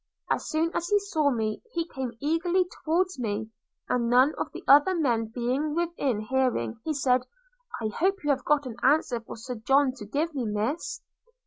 As 0.31 0.47
soon 0.49 0.71
as 0.75 0.87
he 0.87 0.97
saw 0.97 1.29
me, 1.29 1.61
he 1.73 1.87
came 1.87 2.17
eagerly 2.19 2.65
towards 2.83 3.19
me; 3.19 3.51
and 3.87 4.09
none 4.09 4.33
of 4.39 4.51
the 4.51 4.63
other 4.67 4.95
men 4.95 5.25
being 5.27 5.75
within 5.75 6.21
hearing, 6.21 6.79
he 6.83 6.91
said, 6.95 7.27
'I 7.79 7.89
hope 7.99 8.23
you 8.23 8.31
have 8.31 8.43
got 8.43 8.65
an 8.65 8.77
answer 8.81 9.19
for 9.19 9.37
Sir 9.37 9.61
John 9.63 9.91
to 9.97 10.05
give 10.07 10.33
me, 10.33 10.45
Miss?' 10.45 11.03